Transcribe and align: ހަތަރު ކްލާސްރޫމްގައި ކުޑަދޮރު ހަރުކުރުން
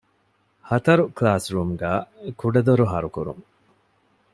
ހަތަރު 0.69 1.03
ކްލާސްރޫމްގައި 1.17 2.01
ކުޑަދޮރު 2.39 2.85
ހަރުކުރުން 2.93 3.43